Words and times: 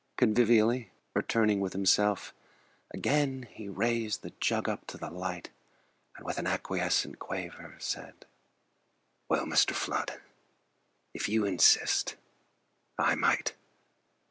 Convivially 0.17 0.89
returning 1.13 1.59
with 1.59 1.73
himself, 1.73 2.33
Again 2.91 3.47
he 3.51 3.69
raised 3.69 4.23
the 4.23 4.33
jug 4.39 4.67
up 4.67 4.87
to 4.87 4.97
the 4.97 5.11
light; 5.11 5.51
And 6.17 6.25
with 6.25 6.39
an 6.39 6.47
acquiescent 6.47 7.19
quaver 7.19 7.75
said: 7.77 8.25
"Well, 9.29 9.45
Mr. 9.45 9.75
Flood, 9.75 10.19
if 11.13 11.29
you 11.29 11.45
insist, 11.45 12.15
I 12.97 13.13
might. 13.13 13.53